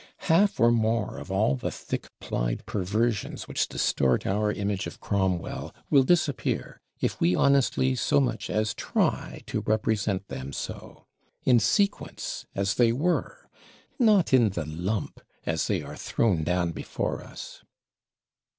Half 0.25 0.59
or 0.59 0.71
more 0.71 1.19
of 1.19 1.29
all 1.31 1.55
the 1.55 1.69
thick 1.69 2.07
plied 2.19 2.65
perversions 2.65 3.47
which 3.47 3.67
distort 3.67 4.25
our 4.25 4.51
image 4.51 4.87
of 4.87 4.99
Cromwell, 4.99 5.75
will 5.91 6.01
disappear, 6.01 6.81
if 7.01 7.21
we 7.21 7.35
honestly 7.35 7.93
so 7.93 8.19
much 8.19 8.49
as 8.49 8.73
try 8.73 9.43
to 9.45 9.61
represent 9.61 10.27
them 10.27 10.53
so; 10.53 11.05
in 11.43 11.59
sequence, 11.59 12.47
as 12.55 12.73
they 12.73 12.91
were; 12.91 13.47
not 13.99 14.33
in 14.33 14.49
the 14.49 14.65
lump, 14.65 15.19
as 15.45 15.67
they 15.67 15.83
are 15.83 15.95
thrown 15.97 16.43
down 16.43 16.71
before 16.71 17.21
us. 17.23 17.61